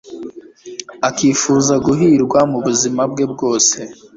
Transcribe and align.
akifuza 1.09 1.73
guhirwa 1.85 2.39
mu 2.51 2.59
buzima 2.65 3.01
bwe 3.11 3.25
bwose 3.33 3.77